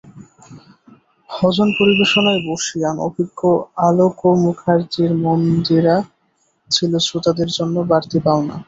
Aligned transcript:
ভজন 1.29 1.67
পরিবেশনায় 1.79 2.41
বর্ষীয়ান, 2.47 2.95
অভিজ্ঞ 3.07 3.39
অলোক 3.87 4.17
মুখার্জির 4.43 5.11
মন্দিরা 5.25 5.95
ছিল 6.69 6.91
শ্রোতাদের 7.05 7.49
জন্য 7.57 7.75
বাড়তি 7.91 8.17
পাওনা। 8.25 8.55